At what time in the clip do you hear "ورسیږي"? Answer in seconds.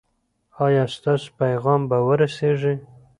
2.07-2.73